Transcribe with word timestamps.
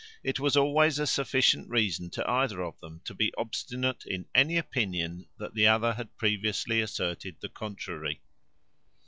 It 0.23 0.39
was 0.39 0.57
always 0.57 0.97
a 0.97 1.05
sufficient 1.05 1.69
reason 1.69 2.09
to 2.09 2.27
either 2.27 2.59
of 2.63 2.79
them 2.79 3.01
to 3.05 3.13
be 3.13 3.31
obstinate 3.37 4.03
in 4.03 4.25
any 4.33 4.57
opinion, 4.57 5.27
that 5.37 5.53
the 5.53 5.67
other 5.67 5.93
had 5.93 6.17
previously 6.17 6.81
asserted 6.81 7.35
the 7.39 7.49
contrary. 7.49 8.23